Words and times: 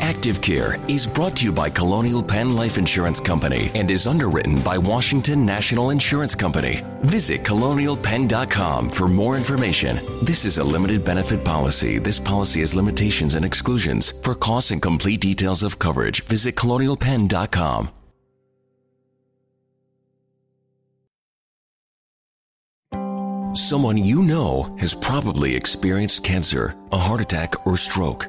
Active 0.00 0.40
Care 0.40 0.78
is 0.88 1.06
brought 1.06 1.36
to 1.36 1.44
you 1.44 1.52
by 1.52 1.70
Colonial 1.70 2.22
Penn 2.22 2.54
Life 2.54 2.78
Insurance 2.78 3.20
Company 3.20 3.70
and 3.74 3.90
is 3.90 4.06
underwritten 4.06 4.60
by 4.62 4.78
Washington 4.78 5.44
National 5.44 5.90
Insurance 5.90 6.34
Company. 6.34 6.82
Visit 7.02 7.42
colonialpenn.com 7.42 8.90
for 8.90 9.08
more 9.08 9.36
information. 9.36 9.98
This 10.22 10.44
is 10.44 10.58
a 10.58 10.64
limited 10.64 11.04
benefit 11.04 11.44
policy. 11.44 11.98
This 11.98 12.18
policy 12.18 12.60
has 12.60 12.74
limitations 12.74 13.34
and 13.34 13.44
exclusions. 13.44 14.12
For 14.22 14.34
costs 14.34 14.70
and 14.70 14.80
complete 14.80 15.20
details 15.20 15.62
of 15.62 15.78
coverage, 15.78 16.24
visit 16.24 16.54
colonialpenn.com. 16.54 17.90
Someone 23.54 23.98
you 23.98 24.22
know 24.22 24.76
has 24.78 24.94
probably 24.94 25.56
experienced 25.56 26.22
cancer, 26.22 26.76
a 26.92 26.96
heart 26.98 27.20
attack, 27.20 27.66
or 27.66 27.76
stroke. 27.76 28.28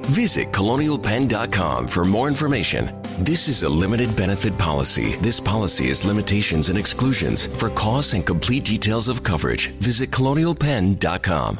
Visit 0.05 0.51
colonialpenn.com 0.51 1.87
for 1.87 2.05
more 2.05 2.27
information. 2.27 3.01
This 3.19 3.47
is 3.47 3.63
a 3.63 3.69
limited 3.69 4.15
benefit 4.15 4.57
policy. 4.57 5.15
This 5.17 5.39
policy 5.39 5.87
has 5.87 6.03
limitations 6.05 6.69
and 6.69 6.77
exclusions. 6.77 7.45
For 7.45 7.69
costs 7.69 8.13
and 8.13 8.25
complete 8.25 8.65
details 8.65 9.07
of 9.07 9.23
coverage, 9.23 9.67
visit 9.79 10.09
colonialpenn.com. 10.09 11.59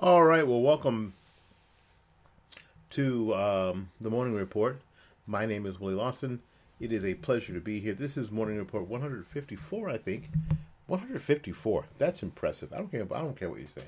All 0.00 0.22
right. 0.24 0.46
Well, 0.46 0.60
welcome 0.60 1.12
to 2.90 3.34
um, 3.34 3.90
the 4.00 4.10
Morning 4.10 4.34
Report. 4.34 4.80
My 5.26 5.44
name 5.44 5.66
is 5.66 5.80
Willie 5.80 5.94
Lawson. 5.94 6.40
It 6.80 6.92
is 6.92 7.04
a 7.04 7.14
pleasure 7.14 7.52
to 7.52 7.60
be 7.60 7.80
here. 7.80 7.94
This 7.94 8.16
is 8.16 8.30
Morning 8.30 8.58
Report 8.58 8.86
154, 8.86 9.90
I 9.90 9.96
think. 9.96 10.30
154. 10.88 11.84
That's 11.98 12.22
impressive. 12.22 12.72
I 12.72 12.78
don't 12.78 12.90
care. 12.90 13.02
I 13.02 13.20
don't 13.20 13.36
care 13.36 13.50
what 13.50 13.60
you 13.60 13.68
say. 13.74 13.84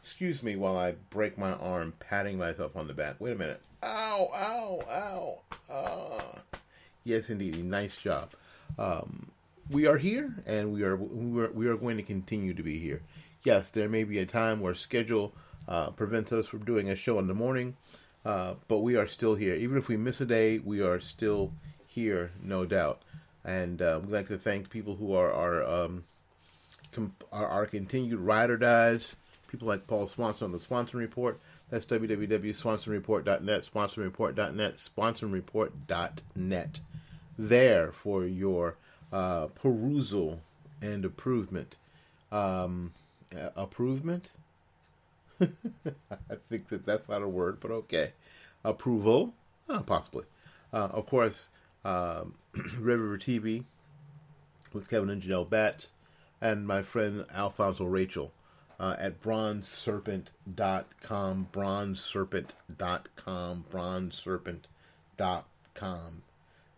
Excuse 0.00 0.42
me 0.42 0.56
while 0.56 0.78
I 0.78 0.92
break 1.10 1.36
my 1.36 1.52
arm, 1.54 1.92
patting 1.98 2.38
myself 2.38 2.76
on 2.76 2.86
the 2.86 2.94
back. 2.94 3.16
Wait 3.18 3.32
a 3.32 3.34
minute. 3.34 3.60
Ow! 3.82 4.30
Ow! 4.32 4.80
Ow! 4.88 5.38
Ah. 5.70 6.60
Yes, 7.04 7.28
indeed. 7.30 7.62
Nice 7.64 7.96
job. 7.96 8.30
Um, 8.78 9.30
we 9.70 9.86
are 9.86 9.98
here, 9.98 10.34
and 10.46 10.72
we 10.72 10.82
are 10.82 10.96
we 10.96 11.42
are 11.42 11.50
we 11.50 11.66
are 11.66 11.76
going 11.76 11.96
to 11.96 12.02
continue 12.02 12.54
to 12.54 12.62
be 12.62 12.78
here. 12.78 13.02
Yes, 13.42 13.70
there 13.70 13.88
may 13.88 14.04
be 14.04 14.18
a 14.18 14.26
time 14.26 14.60
where 14.60 14.74
schedule 14.74 15.32
uh, 15.68 15.90
prevents 15.90 16.32
us 16.32 16.46
from 16.46 16.64
doing 16.64 16.88
a 16.88 16.96
show 16.96 17.18
in 17.18 17.26
the 17.26 17.34
morning, 17.34 17.76
uh, 18.24 18.54
but 18.68 18.78
we 18.78 18.96
are 18.96 19.06
still 19.06 19.34
here. 19.34 19.54
Even 19.54 19.76
if 19.76 19.88
we 19.88 19.96
miss 19.96 20.20
a 20.20 20.26
day, 20.26 20.58
we 20.58 20.80
are 20.80 21.00
still 21.00 21.52
here, 21.86 22.30
no 22.42 22.64
doubt. 22.64 23.02
And 23.44 23.82
uh, 23.82 24.00
we'd 24.02 24.12
like 24.12 24.28
to 24.28 24.38
thank 24.38 24.70
people 24.70 24.96
who 24.96 25.14
are 25.14 25.32
our 25.32 25.64
um, 25.64 26.04
our, 27.32 27.46
our 27.46 27.66
continued 27.66 28.20
ride 28.20 28.50
or 28.50 28.56
dies. 28.56 29.16
People 29.48 29.68
like 29.68 29.86
Paul 29.86 30.08
Swanson 30.08 30.46
on 30.46 30.52
the 30.52 30.60
Swanson 30.60 30.98
Report. 30.98 31.38
That's 31.70 31.86
www.swansonreport.net, 31.86 33.70
swansonreport.net, 33.74 34.76
swansonreport.net. 34.76 36.80
There 37.38 37.92
for 37.92 38.24
your 38.24 38.76
uh, 39.12 39.46
perusal 39.48 40.40
and 40.80 41.04
improvement. 41.04 41.76
Um, 42.32 42.92
uh? 43.36 43.50
I 45.40 46.36
think 46.48 46.68
that 46.68 46.86
that's 46.86 47.08
not 47.08 47.22
a 47.22 47.28
word, 47.28 47.58
but 47.60 47.70
okay. 47.70 48.12
Approval? 48.64 49.34
Oh, 49.68 49.80
possibly. 49.80 50.24
Uh, 50.72 50.88
of 50.92 51.06
course, 51.06 51.48
um, 51.84 52.34
River 52.78 53.18
TV 53.18 53.64
with 54.72 54.88
Kevin 54.88 55.10
and 55.10 55.22
Janelle 55.22 55.48
Batts 55.48 55.90
and 56.40 56.66
my 56.66 56.80
friend 56.82 57.26
Alfonzo 57.34 57.84
Rachel 57.84 58.32
uh, 58.78 58.94
at 58.98 59.22
bronzeserpent.com, 59.22 61.48
bronzeserpent.com, 61.52 63.64
bronzeserpent.com. 63.70 66.22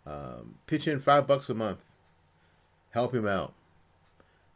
Um, 0.06 0.54
pitch 0.66 0.86
in 0.88 1.00
five 1.00 1.26
bucks 1.26 1.50
a 1.50 1.54
month. 1.54 1.84
Help 2.90 3.14
him 3.14 3.26
out 3.26 3.52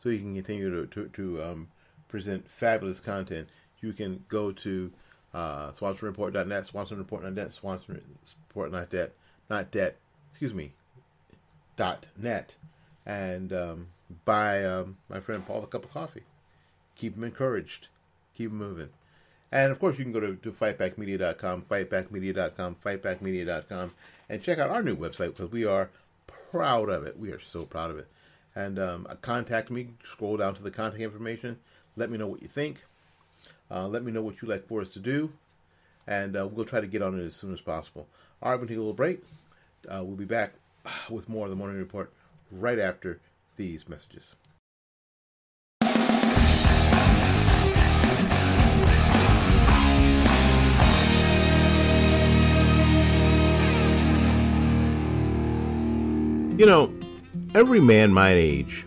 so 0.03 0.09
he 0.11 0.19
can 0.19 0.35
continue 0.35 0.71
to, 0.71 0.87
to, 0.87 1.09
to 1.09 1.43
um, 1.43 1.69
present 2.09 2.49
fabulous 2.49 3.01
content. 3.01 3.49
You 3.81 3.93
can 3.93 4.25
go 4.29 4.53
to 4.53 4.93
uh, 5.35 5.73
swansonreport.net, 5.73 6.71
swansonreport.net, 6.73 7.51
swansonreport.net, 7.51 9.13
not 9.51 9.73
that, 9.73 9.97
excuse 10.31 10.55
me, 10.55 10.73
dot 11.77 12.07
net, 12.17 12.55
and 13.05 13.53
um, 13.53 13.89
buy 14.25 14.65
um, 14.65 14.97
my 15.09 15.21
friend 15.21 15.47
Paul 15.47 15.65
a 15.65 15.67
cup 15.67 15.85
of 15.85 15.93
coffee. 15.93 16.23
Keep 16.97 17.17
him 17.17 17.25
encouraged. 17.25 17.89
Keep 18.37 18.51
him 18.51 18.59
moving. 18.59 18.89
And 19.51 19.71
of 19.71 19.79
course, 19.79 19.99
you 19.99 20.05
can 20.05 20.13
go 20.13 20.21
to, 20.21 20.37
to 20.37 20.53
fightbackmedia.com, 20.53 21.63
fightbackmedia.com, 21.63 22.77
fightbackmedia.com, 22.77 23.93
and 24.29 24.43
check 24.43 24.59
out 24.59 24.71
our 24.71 24.83
new 24.83 24.97
website 24.97 25.37
because 25.37 25.51
we 25.51 25.67
are 25.67 25.91
proud 26.27 26.89
of 26.89 27.05
it. 27.05 27.19
We 27.19 27.33
are 27.33 27.39
so 27.39 27.65
proud 27.65 27.91
of 27.91 27.99
it. 27.99 28.09
And 28.55 28.79
um, 28.79 29.07
contact 29.21 29.71
me, 29.71 29.89
scroll 30.05 30.39
down 30.39 30.55
to 30.55 30.63
the 30.63 30.71
contact 30.71 31.03
information. 31.03 31.59
Let 31.97 32.11
me 32.11 32.19
know 32.19 32.27
what 32.27 32.43
you 32.43 32.49
think. 32.49 32.83
Uh, 33.71 33.89
let 33.89 34.05
me 34.05 34.13
know 34.13 34.23
what 34.23 34.41
you'd 34.41 34.49
like 34.49 34.67
for 34.67 34.81
us 34.81 34.89
to 34.91 34.99
do. 34.99 35.33
And 36.07 36.37
uh, 36.37 36.49
we'll 36.51 36.65
try 36.65 36.81
to 36.81 36.87
get 36.87 37.03
on 37.03 37.19
it 37.19 37.25
as 37.25 37.37
soon 37.37 37.53
as 37.53 37.61
possible. 37.61 38.09
All 38.43 38.51
right, 38.51 38.59
we'll 38.59 38.69
take 38.69 38.77
a 38.77 38.81
little 38.81 38.95
break. 38.95 39.21
Uh, 39.89 40.03
we'll 40.03 40.17
be 40.17 40.25
back 40.25 40.55
with 41.11 41.29
more 41.29 41.47
of 41.47 41.51
the 41.51 41.57
morning 41.57 41.79
report 41.79 42.11
right 42.51 42.79
after 42.79 43.21
these 43.57 43.89
messages. 43.89 44.37
You 56.59 56.67
know, 56.67 56.93
every 57.55 57.81
man 57.81 58.13
my 58.13 58.31
age 58.31 58.87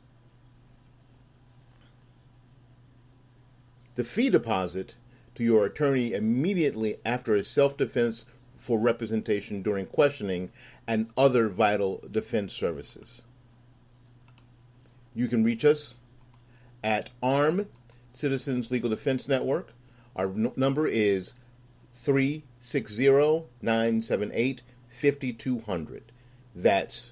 The 3.93 4.03
fee 4.03 4.31
deposit 4.31 4.95
to 5.35 5.43
your 5.43 5.63
attorney 5.65 6.13
immediately 6.13 6.97
after 7.05 7.35
a 7.35 7.43
self 7.43 7.77
defense 7.77 8.25
for 8.57 8.79
representation 8.79 9.61
during 9.61 9.85
questioning 9.85 10.49
and 10.87 11.11
other 11.17 11.49
vital 11.49 12.03
defense 12.09 12.55
services. 12.55 13.21
You 15.13 15.27
can 15.27 15.43
reach 15.43 15.63
us 15.63 15.97
at 16.83 17.11
Armed 17.21 17.67
Citizens 18.13 18.71
Legal 18.71 18.89
Defense 18.89 19.27
Network. 19.27 19.75
Our 20.15 20.29
n- 20.29 20.51
number 20.55 20.87
is 20.87 21.33
360 21.95 23.43
978 23.61 24.61
5200. 24.87 26.11
That's 26.55 27.11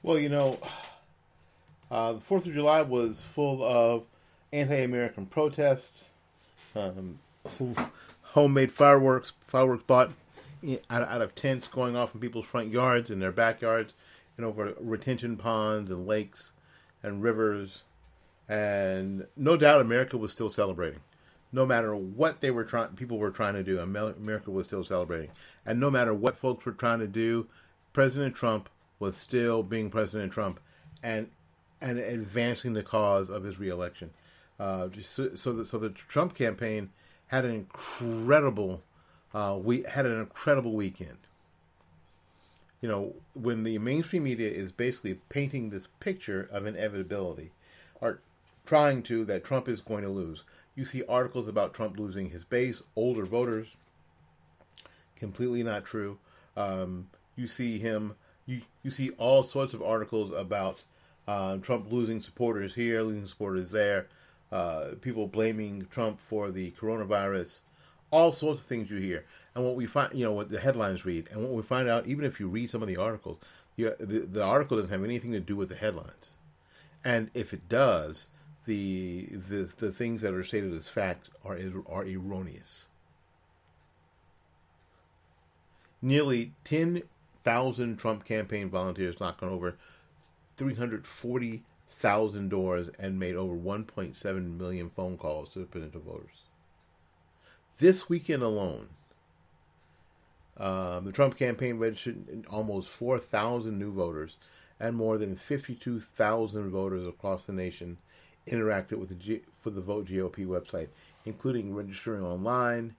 Well, 0.09 0.19
you 0.19 0.31
know, 0.31 0.59
uh, 1.91 2.15
the 2.15 2.21
Fourth 2.21 2.47
of 2.47 2.55
July 2.55 2.81
was 2.81 3.21
full 3.21 3.63
of 3.63 4.05
anti-American 4.55 5.27
protests, 5.27 6.09
um, 6.75 7.19
homemade 8.23 8.73
fireworks, 8.73 9.35
fireworks 9.47 9.83
bought 9.87 10.11
out, 10.89 11.03
out 11.03 11.21
of 11.21 11.35
tents 11.35 11.69
going 11.69 11.95
off 11.95 12.15
in 12.15 12.23
people's 12.23 12.47
front 12.47 12.73
yards 12.73 13.11
and 13.11 13.21
their 13.21 13.33
backyards, 13.33 13.93
and 14.39 14.47
over 14.47 14.73
retention 14.81 15.37
ponds 15.37 15.91
and 15.91 16.07
lakes 16.07 16.53
and 17.03 17.23
rivers, 17.23 17.83
and 18.49 19.27
no 19.37 19.59
doubt 19.59 19.83
America 19.83 20.17
was 20.17 20.33
still 20.33 20.49
celebrating. 20.49 21.01
No 21.53 21.67
matter 21.67 21.95
what 21.95 22.41
they 22.41 22.51
were 22.51 22.65
trying, 22.65 22.89
people 22.93 23.19
were 23.19 23.31
trying 23.31 23.57
to 23.57 23.63
do, 23.63 23.79
America 23.79 24.51
was 24.51 24.65
still 24.65 24.85
celebrating, 24.85 25.33
and 25.67 25.79
no 25.79 25.91
matter 25.91 26.15
what 26.15 26.35
folks 26.35 26.65
were 26.65 26.73
trying 26.73 27.01
to 27.01 27.07
do, 27.07 27.47
President 27.93 28.35
Trump 28.35 28.71
was 28.99 29.17
still 29.17 29.63
being 29.63 29.91
President 29.91 30.33
Trump 30.33 30.61
and 31.03 31.29
and 31.81 31.99
advancing 31.99 32.73
the 32.73 32.83
cause 32.83 33.29
of 33.29 33.45
his 33.45 33.59
reelection. 33.59 34.11
Uh, 34.59 34.89
so, 35.03 35.37
so, 35.37 35.53
the, 35.53 35.65
so 35.65 35.79
the 35.79 35.91
Trump 35.91 36.35
campaign 36.35 36.91
had 37.29 37.45
an 37.45 37.53
incredible 37.53 38.83
uh, 39.35 39.59
we 39.63 39.83
had 39.83 40.07
an 40.07 40.19
incredible 40.21 40.73
weekend. 40.73 41.19
You 42.81 42.89
know, 42.89 43.15
when 43.35 43.65
the 43.65 43.79
mainstream 43.79 44.25
media 44.25 44.51
is 44.51 44.73
basically 44.73 45.15
painting 45.29 45.71
this 45.71 45.89
picture 46.01 46.49
of 46.51 46.65
inevitability, 46.65 47.51
or 48.01 48.21
trying 48.65 49.03
to 49.03 49.25
that 49.25 49.45
Trump 49.45 49.69
is 49.69 49.81
going 49.81 50.05
to 50.05 50.11
lose. 50.11 50.45
You 50.75 50.85
see 50.85 51.03
articles 51.09 51.49
about 51.49 51.75
Trump 51.75 51.99
losing 51.99 52.31
his 52.31 52.45
base, 52.45 52.83
older 52.95 53.25
voters. 53.25 53.69
Completely 55.17 55.65
not 55.65 55.85
true. 55.85 56.19
Um, 56.57 57.09
you 57.35 57.49
see 57.49 57.79
him 57.79 58.15
you 58.49 58.63
you 58.83 58.91
see 58.91 59.11
all 59.19 59.43
sorts 59.43 59.75
of 59.75 59.83
articles 59.83 60.33
about 60.33 60.83
uh, 61.29 61.59
Trump 61.59 61.93
losing 61.93 62.21
supporters 62.21 62.75
here, 62.75 63.03
losing 63.03 63.27
supporters 63.27 63.71
there, 63.71 64.09
uh, 64.51 64.95
people 65.01 65.29
blaming 65.29 65.87
Trump 65.91 66.19
for 66.19 66.51
the 66.51 66.73
coronavirus, 66.73 67.61
all 68.11 68.33
sorts 68.33 68.61
of 68.61 68.67
things 68.67 68.91
you 68.91 68.97
hear. 68.97 69.25
And 69.55 69.65
what 69.65 69.77
we 69.77 69.87
find, 69.87 70.15
you 70.15 70.25
know, 70.25 70.33
what 70.33 70.51
the 70.51 70.61
headlines 70.61 71.05
read, 71.05 71.29
and 71.31 71.43
what 71.43 71.53
we 71.53 71.63
find 71.63 71.89
out, 71.89 72.07
even 72.07 72.25
if 72.25 72.41
you 72.41 72.49
read 72.49 72.71
some 72.71 72.81
of 72.81 72.89
the 72.89 72.97
articles, 72.97 73.39
the, 73.77 73.95
the, 73.99 74.21
the 74.21 74.43
article 74.43 74.77
doesn't 74.77 74.93
have 74.93 75.05
anything 75.05 75.33
to 75.33 75.41
do 75.41 75.57
with 75.57 75.69
the 75.69 75.75
headlines. 75.75 76.33
And 77.05 77.31
if 77.35 77.53
it 77.53 77.69
does, 77.69 78.29
the 78.65 79.29
the 79.49 79.73
the 79.77 79.93
things 79.93 80.23
that 80.23 80.35
are 80.35 80.45
stated 80.45 80.73
as 80.73 80.89
fact 80.89 81.29
are 81.45 81.59
are 81.87 82.05
erroneous. 82.05 82.87
Nearly 86.01 86.53
ten 86.65 87.03
thousand 87.49 87.97
Trump 87.97 88.27
campaign 88.27 88.69
volunteers 88.69 89.19
knocked 89.21 89.43
on 89.43 89.49
over 89.49 89.77
three 90.59 90.75
hundred 90.75 91.07
forty 91.07 91.63
thousand 91.89 92.51
doors 92.51 92.91
and 92.99 93.19
made 93.19 93.37
over 93.37 93.55
one 93.55 93.85
point 93.85 94.15
seven 94.15 94.59
million 94.59 94.91
phone 94.91 95.17
calls 95.17 95.49
to 95.49 95.65
potential 95.65 96.03
voters. 96.03 96.43
This 97.79 98.07
weekend 98.07 98.43
alone, 98.43 98.89
um, 100.59 101.07
the 101.07 101.13
Trump 101.13 101.39
campaign 101.39 101.79
registered 101.79 102.45
almost 102.51 102.91
4,000 102.91 103.79
new 103.79 103.93
voters, 103.93 104.37
and 104.79 104.97
more 104.97 105.17
than 105.17 105.37
52,000 105.37 106.71
voters 106.71 107.07
across 107.07 107.45
the 107.45 107.53
nation 107.53 107.97
interacted 108.47 108.99
with 108.99 109.09
the 109.09 109.15
G- 109.15 109.43
for 109.61 109.71
the 109.71 109.81
Vote 109.81 110.07
GOP 110.07 110.45
website, 110.45 110.89
including 111.25 111.75
registering 111.75 112.25
online, 112.25 112.97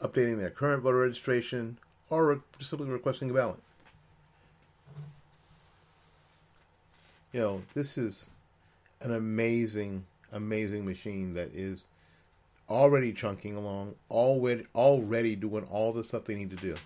updating 0.00 0.38
their 0.38 0.50
current 0.50 0.82
voter 0.82 0.98
registration, 0.98 1.78
or 2.08 2.26
re- 2.28 2.40
simply 2.60 2.88
requesting 2.88 3.30
a 3.30 3.34
ballot. 3.34 3.58
You 7.32 7.40
know, 7.40 7.62
this 7.74 7.96
is 7.96 8.28
an 9.00 9.14
amazing, 9.14 10.06
amazing 10.32 10.84
machine 10.84 11.34
that 11.34 11.50
is 11.54 11.84
already 12.68 13.12
chunking 13.12 13.56
along, 13.56 13.94
already 14.10 14.64
already 14.74 15.36
doing 15.36 15.64
all 15.70 15.92
the 15.92 16.04
stuff 16.04 16.24
they 16.24 16.34
need 16.34 16.50
to 16.50 16.56
do. 16.56 16.76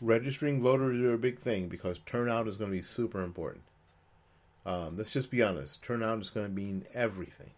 Registering 0.00 0.62
voters 0.62 1.00
are 1.00 1.14
a 1.14 1.18
big 1.18 1.38
thing 1.38 1.68
because 1.68 2.00
turnout 2.00 2.46
is 2.48 2.56
going 2.56 2.70
to 2.70 2.76
be 2.76 2.82
super 2.82 3.22
important. 3.22 3.62
Um, 4.64 4.96
let's 4.96 5.12
just 5.12 5.30
be 5.30 5.42
honest. 5.42 5.82
Turnout 5.82 6.20
is 6.20 6.30
going 6.30 6.46
to 6.46 6.52
mean 6.52 6.84
everything, 6.92 7.52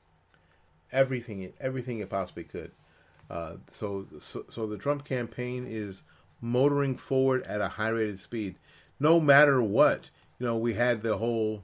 everything, 0.92 1.52
everything 1.60 2.00
it 2.00 2.10
possibly 2.10 2.44
could. 2.44 2.70
Uh, 3.30 3.54
so, 3.72 4.06
so, 4.20 4.44
so 4.48 4.66
the 4.66 4.78
Trump 4.78 5.04
campaign 5.04 5.66
is 5.68 6.02
motoring 6.40 6.96
forward 6.96 7.42
at 7.42 7.60
a 7.60 7.68
high 7.68 7.88
rate 7.88 8.10
of 8.10 8.20
speed, 8.20 8.56
no 9.00 9.18
matter 9.18 9.60
what. 9.62 10.10
You 10.38 10.46
know, 10.46 10.56
we 10.56 10.74
had 10.74 11.02
the 11.02 11.16
whole 11.16 11.62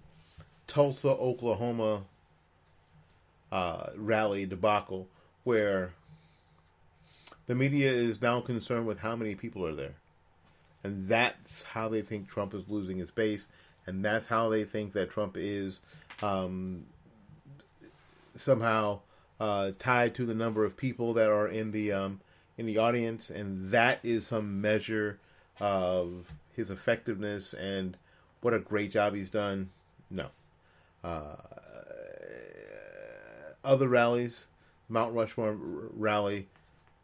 Tulsa, 0.66 1.08
Oklahoma 1.10 2.02
uh, 3.52 3.90
rally 3.96 4.46
debacle 4.46 5.08
where 5.44 5.92
The 7.46 7.54
media 7.54 7.90
is 7.90 8.22
now 8.22 8.40
concerned 8.40 8.86
with 8.86 8.98
how 9.00 9.16
many 9.16 9.34
people 9.34 9.66
are 9.66 9.74
there. 9.74 9.96
And 10.82 11.06
that's 11.08 11.62
how 11.62 11.88
they 11.88 12.02
think 12.02 12.28
Trump 12.28 12.54
is 12.54 12.68
losing 12.68 12.98
his 12.98 13.10
base. 13.10 13.46
And 13.86 14.04
that's 14.04 14.26
how 14.26 14.48
they 14.48 14.64
think 14.64 14.94
that 14.94 15.10
Trump 15.10 15.36
is 15.36 15.80
um, 16.22 16.86
somehow 18.34 19.00
uh, 19.38 19.72
tied 19.78 20.14
to 20.14 20.24
the 20.24 20.34
number 20.34 20.64
of 20.64 20.76
people 20.76 21.12
that 21.14 21.28
are 21.28 21.48
in 21.48 21.72
the 21.72 21.92
um, 21.92 22.20
in 22.56 22.66
the 22.66 22.78
audience, 22.78 23.30
and 23.30 23.70
that 23.72 23.98
is 24.04 24.26
some 24.26 24.60
measure 24.60 25.18
of 25.58 26.32
his 26.54 26.70
effectiveness 26.70 27.52
and 27.52 27.96
what 28.40 28.54
a 28.54 28.60
great 28.60 28.92
job 28.92 29.14
he's 29.14 29.28
done. 29.28 29.70
No, 30.08 30.28
uh, 31.04 31.36
other 33.62 33.88
rallies, 33.88 34.46
Mount 34.88 35.14
Rushmore 35.14 35.56
rally, 35.58 36.48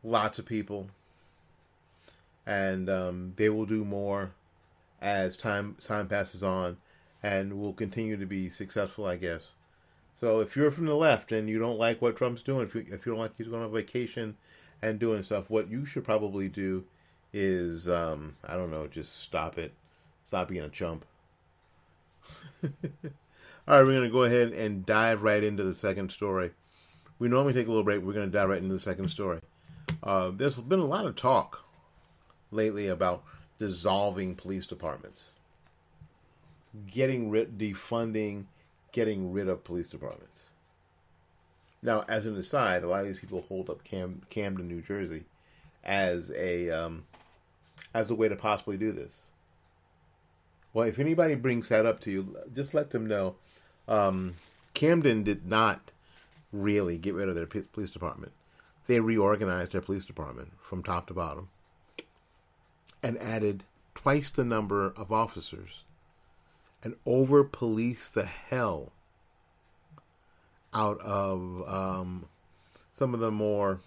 lots 0.03 0.39
of 0.39 0.47
people, 0.47 0.89
and 2.47 2.89
um, 2.89 3.35
they 3.37 3.49
will 3.51 3.67
do 3.67 3.85
more 3.85 4.33
as 5.01 5.37
time 5.37 5.77
time 5.85 6.09
passes 6.09 6.43
on, 6.43 6.79
and 7.23 7.61
will 7.61 7.73
continue 7.73 8.17
to 8.17 8.27
be 8.27 8.49
successful, 8.49 9.07
I 9.07 9.17
guess. 9.17 9.53
So 10.19 10.41
if 10.41 10.57
you're 10.57 10.71
from 10.71 10.87
the 10.87 10.95
left 10.95 11.33
and 11.33 11.49
you 11.49 11.59
don't 11.59 11.79
like 11.79 12.03
what 12.03 12.17
Trump's 12.17 12.43
doing, 12.43 12.67
if 12.67 12.75
you, 12.75 12.83
if 12.83 13.07
you 13.07 13.13
don't 13.13 13.19
like 13.19 13.33
he's 13.39 13.49
going 13.49 13.63
on 13.63 13.73
vacation 13.73 14.37
and 14.83 14.99
doing 14.99 15.23
stuff, 15.23 15.49
what 15.49 15.71
you 15.71 15.87
should 15.87 16.05
probably 16.05 16.49
do 16.49 16.85
is, 17.33 17.89
um, 17.89 18.37
I 18.47 18.55
don't 18.57 18.71
know, 18.71 18.87
just 18.87 19.19
stop 19.19 19.57
it. 19.57 19.73
Stop 20.27 20.49
being 20.49 20.63
a 20.63 20.69
chump. 20.69 21.07
All 23.71 23.77
right, 23.77 23.87
we're 23.87 23.93
going 23.93 24.03
to 24.03 24.11
go 24.11 24.25
ahead 24.25 24.53
and 24.53 24.85
dive 24.85 25.23
right 25.23 25.45
into 25.45 25.63
the 25.63 25.77
second 25.77 26.11
story. 26.11 26.51
We 27.21 27.29
normally 27.29 27.53
take 27.53 27.69
a 27.69 27.71
little 27.71 27.85
break. 27.85 28.03
We're 28.03 28.15
going 28.15 28.29
to 28.29 28.37
dive 28.37 28.49
right 28.49 28.61
into 28.61 28.75
the 28.75 28.81
second 28.81 29.11
story. 29.11 29.39
Uh, 30.03 30.33
there's 30.35 30.59
been 30.59 30.81
a 30.81 30.85
lot 30.85 31.07
of 31.07 31.15
talk 31.15 31.65
lately 32.51 32.89
about 32.89 33.23
dissolving 33.61 34.35
police 34.35 34.67
departments, 34.67 35.31
getting 36.89 37.31
rid, 37.31 37.59
defunding 37.59 38.47
getting 38.91 39.33
rid 39.33 39.49
of 39.49 39.63
police 39.63 39.89
departments. 39.89 40.47
Now, 41.81 42.05
as 42.09 42.27
an 42.27 42.37
aside, 42.37 42.83
a 42.83 42.89
lot 42.89 43.03
of 43.03 43.07
these 43.07 43.21
people 43.21 43.45
hold 43.47 43.71
up 43.71 43.85
Cam, 43.85 44.23
Camden, 44.31 44.67
New 44.67 44.83
Jersey, 44.83 45.27
as 45.85 46.33
a 46.33 46.71
um, 46.71 47.05
as 47.95 48.11
a 48.11 48.17
way 48.17 48.29
to 48.29 48.35
possibly 48.35 48.77
do 48.77 48.91
this. 48.91 49.27
Well, 50.73 50.89
if 50.89 50.99
anybody 50.99 51.37
brings 51.37 51.69
that 51.69 51.87
up 51.87 52.01
to 52.01 52.11
you, 52.11 52.37
just 52.53 52.75
let 52.75 52.91
them 52.91 53.07
know. 53.07 53.37
Um, 53.91 54.37
Camden 54.73 55.25
did 55.25 55.47
not 55.47 55.91
really 56.53 56.97
get 56.97 57.15
rid 57.15 57.29
of 57.29 57.35
their 57.35 57.47
police 57.47 57.91
department. 57.91 58.33
They 58.87 59.01
reorganized 59.01 59.73
their 59.73 59.81
police 59.81 60.05
department 60.05 60.53
from 60.63 60.83
top 60.83 61.09
to 61.09 61.15
bottom 61.15 61.49
and 63.03 63.19
added 63.19 63.65
twice 63.95 64.31
the 64.31 64.45
number 64.45 64.87
of 64.97 65.13
officers 65.13 65.85
and 66.83 66.95
over 67.05 67.45
police 67.45 68.09
the 68.09 68.25
hell 68.25 68.93
out 70.73 71.01
of 71.01 71.69
um, 71.69 72.27
some 72.95 73.13
of 73.13 73.21
the 73.21 73.31
more 73.31 73.81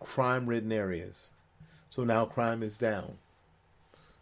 crime 0.00 0.46
ridden 0.46 0.72
areas. 0.72 1.30
So 1.90 2.04
now 2.04 2.24
crime 2.24 2.62
is 2.62 2.78
down. 2.78 3.18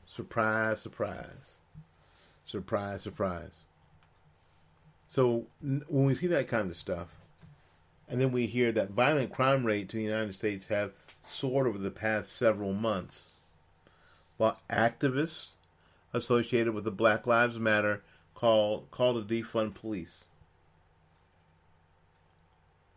Surprise, 0.07 0.81
surprise. 0.81 1.59
Surprise, 2.47 3.03
surprise. 3.03 3.67
So 5.11 5.47
when 5.61 5.83
we 5.89 6.15
see 6.15 6.29
that 6.29 6.47
kind 6.47 6.71
of 6.71 6.77
stuff, 6.77 7.09
and 8.09 8.21
then 8.21 8.31
we 8.31 8.47
hear 8.47 8.71
that 8.71 8.91
violent 8.91 9.33
crime 9.33 9.65
rates 9.67 9.93
in 9.93 9.99
the 9.99 10.07
United 10.07 10.37
States 10.37 10.69
have 10.69 10.93
soared 11.21 11.67
over 11.67 11.79
the 11.79 11.91
past 11.91 12.31
several 12.31 12.73
months, 12.73 13.33
while 14.37 14.61
activists 14.71 15.49
associated 16.15 16.75
with 16.75 16.85
the 16.85 16.93
Black 16.93 17.27
Lives 17.27 17.59
Matter 17.59 18.05
call 18.37 18.87
call 18.93 19.21
to 19.21 19.27
defund 19.27 19.75
police. 19.75 20.27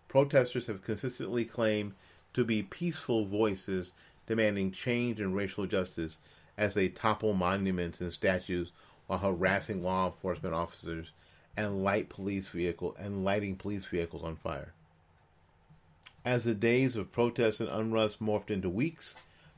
Protesters 0.08 0.68
have 0.68 0.84
consistently 0.84 1.46
claimed 1.46 1.94
to 2.36 2.46
be 2.46 2.62
peaceful 2.62 3.26
voices 3.26 3.92
demanding 4.28 4.72
change 4.72 5.20
and 5.20 5.36
racial 5.36 5.66
justice 5.66 6.18
as 6.60 6.76
they 6.76 6.90
topple 6.90 7.34
monuments 7.34 8.00
and 8.00 8.14
statues 8.14 8.72
while 9.08 9.18
harassing 9.18 9.82
law 9.82 10.06
enforcement 10.06 10.54
officers 10.54 11.12
and 11.56 11.84
light 11.84 12.10
police 12.10 12.48
vehicle 12.48 12.96
and 12.98 13.24
lighting 13.24 13.56
police 13.56 13.86
vehicles 13.86 14.24
on 14.24 14.36
fire. 14.36 14.74
As 16.26 16.44
the 16.44 16.56
days 16.56 16.96
of 16.96 17.12
protests 17.12 17.60
and 17.60 17.70
unrest 17.70 18.22
morphed 18.22 18.50
into 18.50 18.70
weeks, 18.70 19.16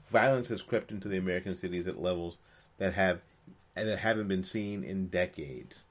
violence 0.10 0.50
has 0.50 0.62
crept 0.62 0.92
into 0.92 1.08
the 1.08 1.18
American 1.18 1.56
cities 1.56 1.88
at 1.88 2.02
levels 2.02 2.38
that 2.78 2.94
have 2.94 3.22
and 3.76 3.88
that 3.90 4.00
haven't 4.00 4.28
been 4.28 4.44
seen 4.44 4.84
in 4.84 5.08
decades. 5.08 5.84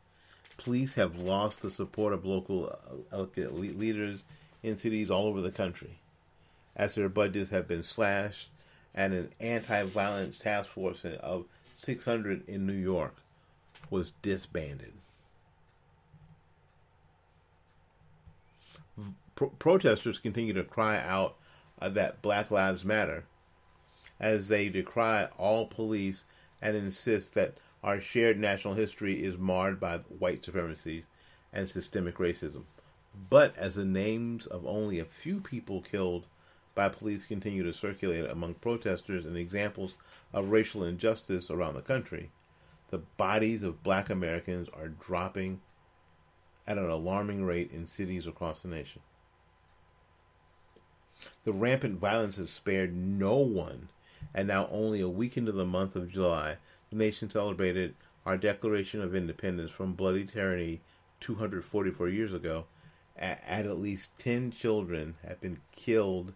Police 0.57 0.95
have 0.95 1.19
lost 1.19 1.63
the 1.63 1.71
support 1.71 2.13
of 2.13 2.25
local 2.25 2.77
uh, 3.13 3.27
leaders 3.37 4.25
in 4.63 4.77
cities 4.77 5.11
all 5.11 5.27
over 5.27 5.43
the 5.43 5.51
country, 5.51 5.99
as 6.75 6.95
their 6.95 7.09
budgets 7.09 7.51
have 7.51 7.69
been 7.69 7.85
slashed, 7.85 8.49
and 8.95 9.13
an 9.13 9.29
anti-violence 9.41 10.39
task 10.39 10.71
force 10.71 11.05
of 11.05 11.45
600 11.77 12.49
in 12.49 12.67
New 12.67 12.73
York 12.73 13.17
was 13.91 14.13
disbanded. 14.23 14.93
Pro- 19.35 19.49
protesters 19.49 20.19
continue 20.19 20.53
to 20.53 20.65
cry 20.65 20.99
out 20.99 21.37
uh, 21.81 21.89
that 21.89 22.23
Black 22.23 22.51
Lives 22.51 22.85
Matter 22.85 23.25
as 24.21 24.49
they 24.49 24.69
decry 24.69 25.29
all 25.39 25.67
police 25.67 26.25
and 26.63 26.77
insist 26.77 27.35
that 27.35 27.57
our 27.83 28.01
shared 28.01 28.39
national 28.39 28.75
history 28.75 29.23
is 29.23 29.37
marred 29.37 29.79
by 29.79 29.99
white 29.99 30.45
supremacy 30.45 31.05
and 31.53 31.69
systemic 31.69 32.17
racism. 32.17 32.63
But 33.31 33.57
as 33.57 33.75
the 33.75 33.85
names 33.85 34.47
of 34.47 34.67
only 34.67 34.99
a 34.99 35.05
few 35.05 35.41
people 35.41 35.83
killed 35.83 36.27
by 36.75 36.89
police 36.89 37.25
continue 37.25 37.63
to 37.63 37.73
circulate 37.73 38.29
among 38.29 38.55
protesters 38.55 39.25
and 39.25 39.37
examples 39.37 39.95
of 40.33 40.51
racial 40.51 40.83
injustice 40.83 41.51
around 41.51 41.75
the 41.75 41.83
country, 41.83 42.31
the 42.91 42.99
bodies 42.99 43.63
of 43.63 43.83
black 43.83 44.11
Americans 44.11 44.69
are 44.73 44.89
dropping 44.89 45.61
at 46.67 46.79
an 46.79 46.89
alarming 46.89 47.45
rate 47.45 47.71
in 47.73 47.87
cities 47.87 48.27
across 48.27 48.61
the 48.61 48.69
nation. 48.69 49.03
The 51.45 51.53
rampant 51.53 51.99
violence 51.99 52.37
has 52.37 52.51
spared 52.51 52.95
no 52.95 53.37
one, 53.37 53.89
and 54.35 54.49
now 54.49 54.69
only 54.71 55.01
a 55.01 55.09
week 55.09 55.37
into 55.37 55.53
the 55.53 55.65
month 55.65 55.97
of 55.97 56.11
July, 56.11 56.59
the 56.91 56.97
nation 56.97 57.31
celebrated 57.31 57.95
our 58.27 58.37
Declaration 58.37 59.01
of 59.01 59.15
Independence 59.15 59.71
from 59.71 59.95
bloody 59.95 60.25
tyranny 60.25 60.81
244 61.21 62.09
years 62.09 62.33
ago, 62.33 62.67
at, 63.17 63.43
at 63.47 63.79
least 63.79 64.11
10 64.19 64.51
children 64.51 65.17
have 65.27 65.41
been 65.41 65.61
killed 65.73 66.33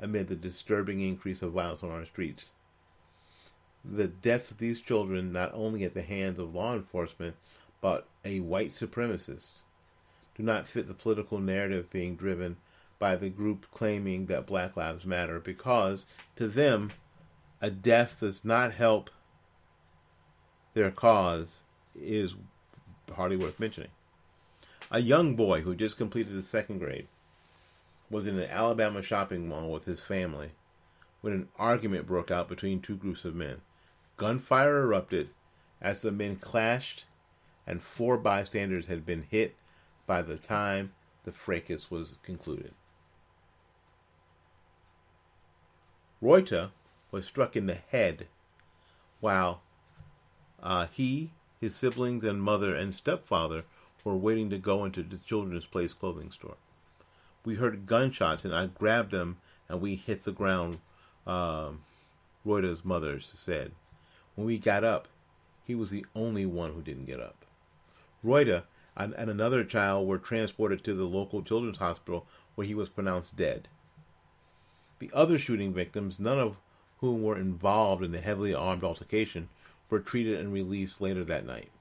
amid 0.00 0.28
the 0.28 0.36
disturbing 0.36 1.00
increase 1.00 1.42
of 1.42 1.52
violence 1.52 1.82
on 1.82 1.90
our 1.90 2.04
streets. 2.04 2.52
The 3.84 4.08
deaths 4.08 4.50
of 4.50 4.58
these 4.58 4.80
children, 4.80 5.32
not 5.32 5.52
only 5.54 5.84
at 5.84 5.94
the 5.94 6.02
hands 6.02 6.38
of 6.38 6.54
law 6.54 6.74
enforcement, 6.74 7.36
but 7.80 8.08
a 8.24 8.40
white 8.40 8.70
supremacist, 8.70 9.60
do 10.36 10.42
not 10.42 10.68
fit 10.68 10.88
the 10.88 10.94
political 10.94 11.38
narrative 11.38 11.90
being 11.90 12.16
driven 12.16 12.56
by 13.02 13.16
the 13.16 13.28
group 13.28 13.66
claiming 13.72 14.26
that 14.26 14.46
Black 14.46 14.76
Lives 14.76 15.04
Matter 15.04 15.40
because, 15.40 16.06
to 16.36 16.46
them, 16.46 16.92
a 17.60 17.68
death 17.68 18.18
does 18.20 18.44
not 18.44 18.74
help 18.74 19.10
their 20.74 20.92
cause 20.92 21.62
is 22.00 22.36
hardly 23.12 23.36
worth 23.36 23.58
mentioning. 23.58 23.90
A 24.92 25.00
young 25.00 25.34
boy 25.34 25.62
who 25.62 25.74
just 25.74 25.96
completed 25.96 26.32
the 26.32 26.44
second 26.44 26.78
grade 26.78 27.08
was 28.08 28.28
in 28.28 28.38
an 28.38 28.48
Alabama 28.48 29.02
shopping 29.02 29.48
mall 29.48 29.72
with 29.72 29.84
his 29.84 30.04
family 30.04 30.52
when 31.22 31.32
an 31.32 31.48
argument 31.58 32.06
broke 32.06 32.30
out 32.30 32.48
between 32.48 32.78
two 32.80 32.94
groups 32.94 33.24
of 33.24 33.34
men. 33.34 33.62
Gunfire 34.16 34.80
erupted 34.80 35.30
as 35.80 36.02
the 36.02 36.12
men 36.12 36.36
clashed, 36.36 37.06
and 37.66 37.82
four 37.82 38.16
bystanders 38.16 38.86
had 38.86 39.04
been 39.04 39.24
hit 39.28 39.56
by 40.06 40.22
the 40.22 40.36
time 40.36 40.92
the 41.24 41.32
fracas 41.32 41.90
was 41.90 42.14
concluded. 42.22 42.74
Royta 46.22 46.70
was 47.10 47.26
struck 47.26 47.56
in 47.56 47.66
the 47.66 47.74
head 47.74 48.28
while 49.20 49.60
uh, 50.62 50.86
he, 50.92 51.32
his 51.60 51.74
siblings, 51.74 52.22
and 52.22 52.40
mother 52.40 52.74
and 52.76 52.94
stepfather 52.94 53.64
were 54.04 54.16
waiting 54.16 54.48
to 54.50 54.58
go 54.58 54.84
into 54.84 55.02
the 55.02 55.18
children's 55.18 55.66
place 55.66 55.92
clothing 55.92 56.30
store. 56.30 56.56
We 57.44 57.56
heard 57.56 57.86
gunshots, 57.86 58.44
and 58.44 58.54
I 58.54 58.66
grabbed 58.66 59.10
them, 59.10 59.38
and 59.68 59.80
we 59.80 59.96
hit 59.96 60.22
the 60.22 60.32
ground. 60.32 60.78
Um, 61.26 61.82
Royta's 62.46 62.84
mother 62.84 63.18
said. 63.20 63.72
When 64.36 64.46
we 64.46 64.58
got 64.58 64.84
up, 64.84 65.08
he 65.64 65.74
was 65.74 65.90
the 65.90 66.06
only 66.14 66.46
one 66.46 66.72
who 66.72 66.82
didn't 66.82 67.06
get 67.06 67.20
up. 67.20 67.44
Royta 68.24 68.64
and, 68.96 69.12
and 69.14 69.28
another 69.28 69.64
child 69.64 70.06
were 70.06 70.18
transported 70.18 70.84
to 70.84 70.94
the 70.94 71.04
local 71.04 71.42
children's 71.42 71.78
hospital 71.78 72.26
where 72.54 72.66
he 72.66 72.74
was 72.74 72.88
pronounced 72.88 73.36
dead. 73.36 73.68
The 75.02 75.10
other 75.12 75.36
shooting 75.36 75.74
victims, 75.74 76.20
none 76.20 76.38
of 76.38 76.58
whom 76.98 77.24
were 77.24 77.36
involved 77.36 78.04
in 78.04 78.12
the 78.12 78.20
heavily 78.20 78.54
armed 78.54 78.84
altercation, 78.84 79.48
were 79.90 79.98
treated 79.98 80.38
and 80.38 80.52
released 80.52 81.00
later 81.00 81.24
that 81.24 81.44
night. 81.44 81.72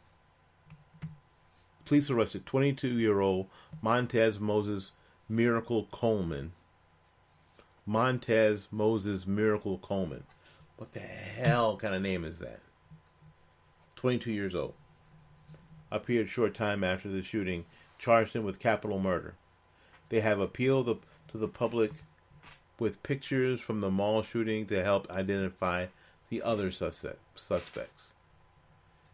Police 1.85 2.09
arrested 2.09 2.47
22 2.47 2.87
year 2.87 3.19
old 3.19 3.45
Montez 3.79 4.39
Moses 4.39 4.93
Miracle 5.29 5.87
Coleman. 5.91 6.53
Montez 7.85 8.67
Moses 8.71 9.27
Miracle 9.27 9.77
Coleman. 9.77 10.23
What 10.77 10.93
the 10.93 10.99
hell 11.01 11.77
kind 11.77 11.93
of 11.93 12.01
name 12.01 12.25
is 12.25 12.39
that? 12.39 12.61
22 13.97 14.31
years 14.31 14.55
old. 14.55 14.73
Appeared 15.91 16.31
short 16.31 16.55
time 16.55 16.83
after 16.83 17.07
the 17.07 17.21
shooting, 17.21 17.65
charged 17.99 18.35
him 18.35 18.43
with 18.43 18.57
capital 18.57 18.97
murder. 18.97 19.35
They 20.09 20.21
have 20.21 20.39
appealed 20.39 20.87
to 21.27 21.37
the 21.37 21.47
public 21.47 21.91
with 22.81 23.03
pictures 23.03 23.61
from 23.61 23.79
the 23.79 23.91
mall 23.91 24.23
shooting 24.23 24.65
to 24.65 24.83
help 24.83 25.07
identify 25.11 25.85
the 26.29 26.41
other 26.41 26.71
suspects. 26.71 28.07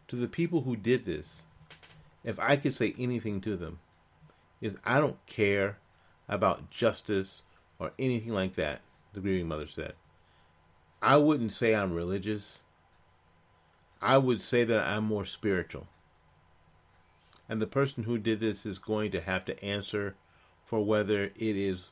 To 0.08 0.16
the 0.16 0.26
people 0.26 0.62
who 0.62 0.74
did 0.74 1.04
this, 1.04 1.42
if 2.24 2.40
I 2.40 2.56
could 2.56 2.74
say 2.74 2.94
anything 2.98 3.42
to 3.42 3.58
them, 3.58 3.80
is 4.62 4.72
I 4.86 5.00
don't 5.00 5.24
care 5.26 5.76
about 6.30 6.70
justice 6.70 7.42
or 7.78 7.92
anything 7.98 8.32
like 8.32 8.54
that, 8.54 8.80
the 9.12 9.20
grieving 9.20 9.48
mother 9.48 9.66
said. 9.66 9.92
I 11.02 11.18
wouldn't 11.18 11.52
say 11.52 11.74
I'm 11.74 11.92
religious. 11.92 12.60
I 14.00 14.16
would 14.16 14.40
say 14.40 14.64
that 14.64 14.86
I'm 14.86 15.04
more 15.04 15.26
spiritual. 15.26 15.88
And 17.50 17.60
the 17.60 17.66
person 17.66 18.04
who 18.04 18.16
did 18.16 18.40
this 18.40 18.64
is 18.64 18.78
going 18.78 19.10
to 19.10 19.20
have 19.20 19.44
to 19.44 19.62
answer 19.62 20.14
for 20.64 20.82
whether 20.82 21.24
it 21.24 21.34
is, 21.36 21.90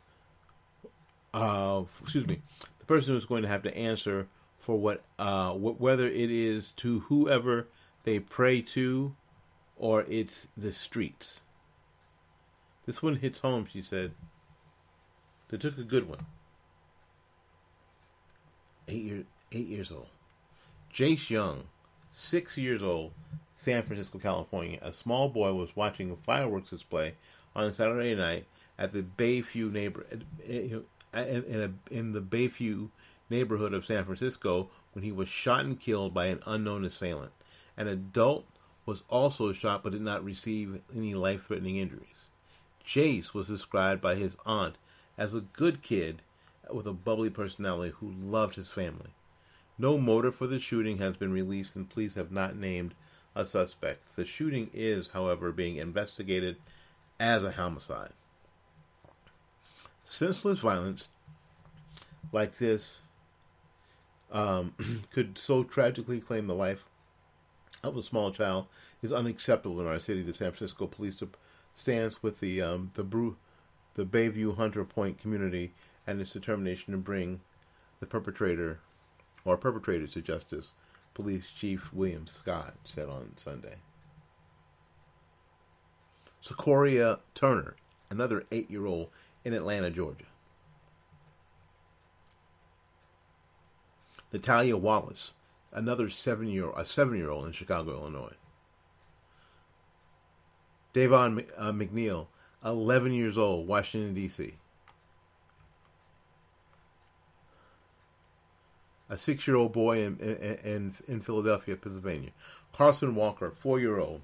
uh, 1.37 1.85
excuse 2.01 2.27
me, 2.27 2.41
the 2.79 2.87
person 2.87 3.15
who's 3.15 3.27
going 3.27 3.43
to 3.43 3.49
have 3.49 3.63
to 3.63 3.77
answer 3.77 4.27
for 4.59 4.79
what, 4.79 5.05
uh, 5.19 5.53
wh- 5.53 5.79
whether 5.79 6.09
it 6.09 6.31
is 6.31 6.73
to 6.73 7.01
whoever 7.01 7.69
they 8.05 8.19
pray 8.19 8.63
to 8.63 9.15
or 9.77 10.07
it's 10.09 10.49
the 10.57 10.73
streets. 10.73 11.43
This 12.87 13.03
one 13.03 13.17
hits 13.17 13.41
home, 13.41 13.69
she 13.71 13.83
said. 13.83 14.13
They 15.49 15.59
took 15.59 15.77
a 15.77 15.85
good 15.85 16.09
one. 16.09 16.25
Eight 18.89 19.03
year, 19.03 19.25
eight 19.53 19.67
years 19.67 19.93
old. 19.93 20.09
Jace 20.93 21.29
Young, 21.29 21.65
six 22.13 22.57
years 22.57 22.83
old, 22.83 23.13
San 23.55 23.83
Francisco, 23.83 24.19
California. 24.19 24.79
A 24.81 24.93
small 24.93 25.29
boy 25.29 25.53
was 25.53 25.77
watching 25.77 26.11
a 26.11 26.17
fireworks 26.17 26.71
display 26.71 27.17
on 27.55 27.65
a 27.65 27.75
Saturday 27.75 28.15
night 28.15 28.47
at 28.79 28.93
the 28.93 29.03
Bayview 29.03 29.71
neighbor 29.71 30.07
in, 31.17 31.45
in, 31.45 31.79
in 31.91 32.13
the 32.13 32.21
Bayview 32.21 32.91
neighborhood 33.31 33.75
of 33.75 33.85
San 33.85 34.05
Francisco 34.05 34.71
when 34.93 35.05
he 35.05 35.13
was 35.13 35.29
shot 35.29 35.65
and 35.65 35.79
killed 35.79 36.15
by 36.15 36.27
an 36.27 36.43
unknown 36.47 36.85
assailant. 36.85 37.33
An 37.77 37.89
adult 37.89 38.47
was 38.85 39.03
also 39.09 39.53
shot 39.53 39.83
but 39.83 39.93
did 39.93 40.01
not 40.01 40.25
receive 40.25 40.81
any 40.95 41.15
life 41.15 41.47
threatening 41.47 41.77
injuries. 41.77 42.31
Jace 42.87 43.35
was 43.35 43.49
described 43.49 44.01
by 44.01 44.15
his 44.15 44.37
aunt 44.47 44.77
as 45.19 45.35
a 45.35 45.41
good 45.41 45.83
kid 45.83 46.23
with 46.71 46.87
a 46.87 46.93
bubbly 46.93 47.31
personality 47.31 47.93
who 47.99 48.13
loved 48.13 48.57
his 48.57 48.69
family. 48.69 49.11
No 49.79 49.99
motive 49.99 50.35
for 50.35 50.47
the 50.47 50.61
shooting 50.61 50.99
has 50.99 51.17
been 51.17 51.33
released 51.33 51.77
and 51.77 51.89
police 51.89 52.15
have 52.15 52.31
not 52.31 52.57
named 52.57 52.95
a 53.35 53.45
suspect. 53.45 54.17
The 54.17 54.25
shooting 54.25 54.71
is, 54.73 55.09
however, 55.09 55.53
being 55.53 55.77
investigated 55.77 56.57
as 57.21 57.45
a 57.45 57.53
homicide. 57.53 58.13
Senseless 60.09 60.61
violence 60.61 61.09
like 62.33 62.59
this 62.59 63.01
um, 64.31 64.73
could 65.11 65.37
so 65.37 65.65
tragically 65.65 66.21
claim 66.21 66.47
the 66.47 66.55
life 66.55 66.85
of 67.83 67.97
a 67.97 68.03
small 68.03 68.31
child 68.31 68.67
is 69.03 69.13
unacceptable 69.13 69.81
in 69.81 69.87
our 69.87 69.99
city. 69.99 70.23
The 70.23 70.33
San 70.33 70.53
Francisco 70.53 70.87
Police 70.87 71.21
stands 71.75 72.23
with 72.23 72.39
the 72.41 72.63
um, 72.63 72.93
the 72.95 73.35
the 73.95 74.05
Bayview 74.05 74.57
Hunter 74.57 74.85
Point 74.85 75.19
community 75.19 75.73
and 76.07 76.21
its 76.21 76.33
determination 76.33 76.93
to 76.93 76.99
bring 76.99 77.41
the 77.99 78.07
perpetrator 78.07 78.79
or 79.45 79.57
perpetrators 79.57 80.13
to 80.13 80.23
justice. 80.23 80.75
Police 81.15 81.51
Chief 81.51 81.93
William 81.93 82.27
Scott 82.27 82.75
said 82.85 83.09
on 83.09 83.33
Sunday. 83.37 83.77
Sequoia 86.41 87.19
Turner, 87.35 87.75
another 88.09 88.45
eight-year-old 88.53 89.09
in 89.47 89.55
Atlanta, 89.55 89.91
Georgia. 89.91 90.25
Natalia 94.33 94.77
Wallace, 94.77 95.35
another 95.73 96.09
seven-year 96.11 96.73
a 96.77 96.85
seven-year-old 96.85 97.47
in 97.47 97.53
Chicago, 97.53 97.93
Illinois. 97.93 98.35
Davon 100.93 101.45
uh, 101.57 101.71
McNeil, 101.71 102.27
11 102.65 103.13
years 103.13 103.39
old, 103.39 103.69
Washington, 103.69 104.15
D.C. 104.15 104.55
A 109.09 109.17
six 109.17 109.47
year 109.47 109.57
old 109.57 109.73
boy 109.73 110.03
in, 110.03 110.19
in, 110.19 110.95
in, 111.07 111.21
Philadelphia, 111.21 111.77
Pennsylvania. 111.77 112.31
Carson 112.73 113.15
Walker, 113.15 113.53
four 113.57 113.79
year 113.79 114.01
old, 114.01 114.23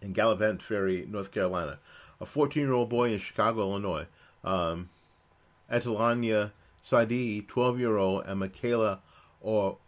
in 0.00 0.14
Gallivan 0.14 0.62
Ferry, 0.62 1.06
North 1.06 1.30
Carolina. 1.30 1.78
A 2.20 2.26
14 2.26 2.62
year 2.62 2.72
old 2.72 2.88
boy 2.88 3.12
in 3.12 3.18
Chicago, 3.18 3.62
Illinois. 3.62 4.06
Um, 4.44 4.90
Atalanya 5.70 6.52
Sadi, 6.82 7.42
12 7.42 7.78
year 7.78 7.96
old, 7.96 8.26
and 8.26 8.40
Michaela 8.40 9.00
or 9.40 9.78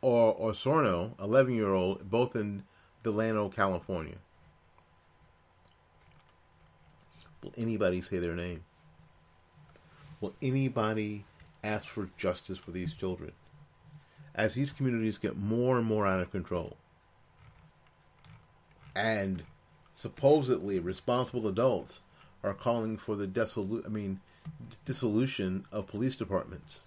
or 0.00 0.36
Osorno, 0.38 1.20
11 1.20 1.54
year 1.54 1.74
old, 1.74 2.10
both 2.10 2.34
in 2.34 2.64
Delano, 3.02 3.48
California. 3.48 4.16
Will 7.42 7.52
anybody 7.56 8.00
say 8.00 8.18
their 8.18 8.34
name? 8.34 8.64
Will 10.20 10.34
anybody 10.40 11.24
ask 11.62 11.86
for 11.86 12.08
justice 12.16 12.58
for 12.58 12.70
these 12.70 12.94
children? 12.94 13.32
As 14.34 14.54
these 14.54 14.72
communities 14.72 15.18
get 15.18 15.36
more 15.36 15.78
and 15.78 15.86
more 15.86 16.06
out 16.06 16.20
of 16.20 16.30
control, 16.30 16.76
and 18.94 19.44
supposedly 19.96 20.78
responsible 20.78 21.48
adults 21.48 22.00
are 22.44 22.52
calling 22.52 22.98
for 22.98 23.16
the 23.16 23.26
dissolu- 23.26 23.84
I 23.84 23.88
mean, 23.88 24.20
dissolution 24.84 25.64
of 25.72 25.86
police 25.86 26.14
departments 26.14 26.80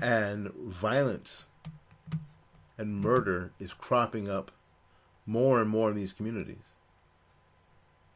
and 0.00 0.52
violence 0.52 1.46
and 2.76 3.00
murder 3.00 3.52
is 3.58 3.72
cropping 3.72 4.28
up 4.28 4.50
more 5.24 5.62
and 5.62 5.70
more 5.70 5.90
in 5.90 5.96
these 5.96 6.12
communities 6.12 6.74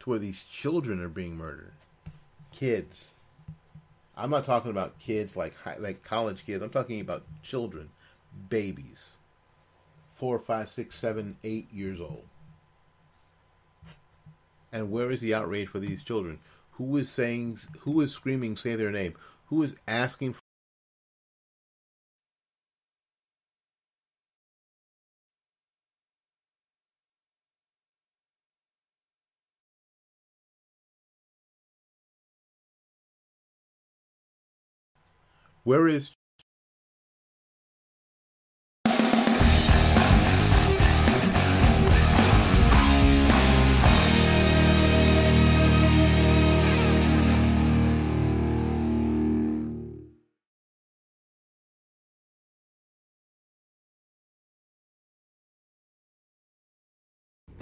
to 0.01 0.11
where 0.11 0.18
these 0.18 0.44
children 0.44 1.01
are 1.01 1.09
being 1.09 1.35
murdered. 1.35 1.73
Kids. 2.53 3.12
I'm 4.16 4.31
not 4.31 4.44
talking 4.44 4.71
about 4.71 4.99
kids 4.99 5.35
like 5.35 5.55
like 5.79 6.03
college 6.03 6.44
kids. 6.44 6.62
I'm 6.62 6.71
talking 6.71 7.01
about 7.01 7.25
children, 7.42 7.88
babies, 8.51 9.12
four, 10.14 10.38
five, 10.38 10.71
six, 10.71 10.99
seven, 10.99 11.38
eight 11.42 11.73
years 11.73 12.01
old. 12.01 12.25
And 14.72 14.90
where 14.90 15.11
is 15.11 15.20
the 15.20 15.35
outrage 15.35 15.68
for 15.68 15.81
these 15.81 16.02
children? 16.02 16.38
Who 16.72 16.96
is 16.96 17.09
saying? 17.09 17.59
Who 17.81 18.00
is 18.00 18.12
screaming? 18.12 18.57
Say 18.57 18.76
their 18.76 18.90
name. 18.92 19.14
Who 19.46 19.62
is 19.62 19.76
asking 19.87 20.35
Where 35.64 35.87
is 35.87 36.12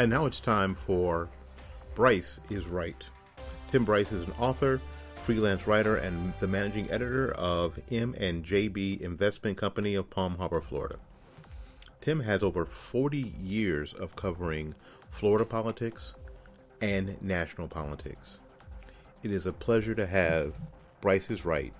And 0.00 0.08
now 0.08 0.24
it's 0.24 0.40
time 0.40 0.74
for 0.74 1.28
Bryce 1.94 2.40
is 2.48 2.64
Right. 2.64 3.04
Tim 3.70 3.84
Bryce 3.84 4.12
is 4.12 4.24
an 4.24 4.32
author, 4.38 4.80
freelance 5.24 5.66
writer, 5.66 5.96
and 5.96 6.32
the 6.40 6.48
managing 6.48 6.90
editor 6.90 7.32
of 7.32 7.78
M 7.92 8.14
and 8.16 8.42
JB 8.42 9.02
Investment 9.02 9.58
Company 9.58 9.94
of 9.94 10.08
Palm 10.08 10.38
Harbor, 10.38 10.62
Florida. 10.62 10.96
Tim 12.00 12.20
has 12.20 12.42
over 12.42 12.64
40 12.64 13.34
years 13.42 13.92
of 13.92 14.16
covering 14.16 14.74
Florida 15.10 15.44
politics, 15.44 16.14
and 16.80 17.20
national 17.20 17.68
politics. 17.68 18.40
It 19.22 19.30
is 19.30 19.44
a 19.44 19.52
pleasure 19.52 19.94
to 19.96 20.06
have 20.06 20.54
Bryce 21.02 21.30
is 21.30 21.44
Right 21.44 21.74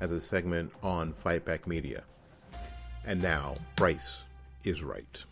as 0.00 0.12
a 0.12 0.20
segment 0.20 0.70
on 0.84 1.14
Fight 1.14 1.44
Back 1.44 1.66
Media. 1.66 2.04
And 3.04 3.20
now, 3.20 3.56
Bryce 3.74 4.22
is 4.62 4.84
Right. 4.84 5.24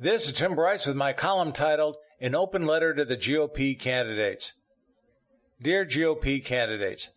This 0.00 0.26
is 0.26 0.32
Tim 0.34 0.54
Bryce 0.54 0.86
with 0.86 0.94
my 0.94 1.12
column 1.12 1.50
titled 1.50 1.96
An 2.20 2.36
Open 2.36 2.64
Letter 2.64 2.94
to 2.94 3.04
the 3.04 3.16
GOP 3.16 3.76
Candidates. 3.76 4.52
Dear 5.60 5.84
GOP 5.84 6.44
candidates, 6.44 7.10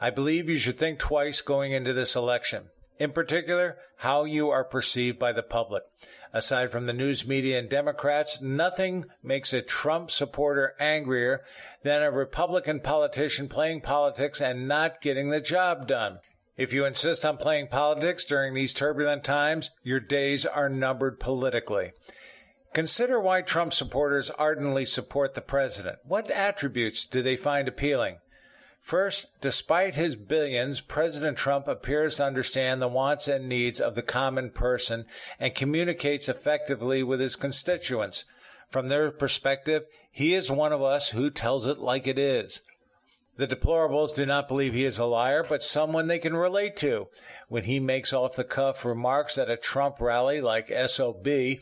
I 0.00 0.10
believe 0.10 0.48
you 0.48 0.56
should 0.56 0.78
think 0.78 0.98
twice 0.98 1.40
going 1.40 1.70
into 1.70 1.92
this 1.92 2.16
election. 2.16 2.70
In 2.98 3.12
particular, 3.12 3.76
how 3.98 4.24
you 4.24 4.50
are 4.50 4.64
perceived 4.64 5.16
by 5.20 5.30
the 5.30 5.44
public. 5.44 5.84
Aside 6.32 6.72
from 6.72 6.86
the 6.86 6.92
news 6.92 7.24
media 7.24 7.56
and 7.56 7.68
Democrats, 7.68 8.42
nothing 8.42 9.04
makes 9.22 9.52
a 9.52 9.62
Trump 9.62 10.10
supporter 10.10 10.74
angrier 10.80 11.44
than 11.84 12.02
a 12.02 12.10
Republican 12.10 12.80
politician 12.80 13.46
playing 13.48 13.82
politics 13.82 14.40
and 14.40 14.66
not 14.66 15.00
getting 15.00 15.30
the 15.30 15.40
job 15.40 15.86
done. 15.86 16.18
If 16.58 16.72
you 16.72 16.84
insist 16.84 17.24
on 17.24 17.36
playing 17.36 17.68
politics 17.68 18.24
during 18.24 18.52
these 18.52 18.74
turbulent 18.74 19.22
times, 19.22 19.70
your 19.84 20.00
days 20.00 20.44
are 20.44 20.68
numbered 20.68 21.20
politically. 21.20 21.92
Consider 22.74 23.20
why 23.20 23.42
Trump 23.42 23.72
supporters 23.72 24.28
ardently 24.30 24.84
support 24.84 25.34
the 25.34 25.40
president. 25.40 26.00
What 26.04 26.32
attributes 26.32 27.06
do 27.06 27.22
they 27.22 27.36
find 27.36 27.68
appealing? 27.68 28.16
First, 28.80 29.26
despite 29.40 29.94
his 29.94 30.16
billions, 30.16 30.80
President 30.80 31.38
Trump 31.38 31.68
appears 31.68 32.16
to 32.16 32.24
understand 32.24 32.82
the 32.82 32.88
wants 32.88 33.28
and 33.28 33.48
needs 33.48 33.80
of 33.80 33.94
the 33.94 34.02
common 34.02 34.50
person 34.50 35.06
and 35.38 35.54
communicates 35.54 36.28
effectively 36.28 37.04
with 37.04 37.20
his 37.20 37.36
constituents. 37.36 38.24
From 38.68 38.88
their 38.88 39.12
perspective, 39.12 39.84
he 40.10 40.34
is 40.34 40.50
one 40.50 40.72
of 40.72 40.82
us 40.82 41.10
who 41.10 41.30
tells 41.30 41.66
it 41.66 41.78
like 41.78 42.08
it 42.08 42.18
is. 42.18 42.62
The 43.38 43.46
deplorables 43.46 44.16
do 44.16 44.26
not 44.26 44.48
believe 44.48 44.74
he 44.74 44.84
is 44.84 44.98
a 44.98 45.04
liar, 45.04 45.46
but 45.48 45.62
someone 45.62 46.08
they 46.08 46.18
can 46.18 46.34
relate 46.34 46.76
to. 46.78 47.06
When 47.46 47.62
he 47.62 47.78
makes 47.78 48.12
off 48.12 48.34
the 48.34 48.42
cuff 48.42 48.84
remarks 48.84 49.38
at 49.38 49.48
a 49.48 49.56
Trump 49.56 50.00
rally 50.00 50.40
like 50.40 50.72
SOB, 50.88 51.24
he 51.24 51.60